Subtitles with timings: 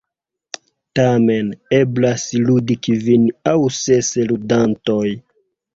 [0.99, 1.51] Tamen,
[1.81, 5.09] eblas ludi kvin aŭ ses ludantoj.